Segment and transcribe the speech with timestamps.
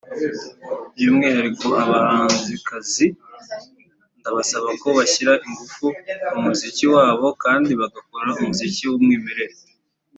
[0.95, 3.05] By’umwihariko abahanzikazi
[4.19, 5.85] ndabasaba ko bashyira ingufu
[6.31, 9.55] mu muziki wabo kandi bagakora umuziki w’umwimerere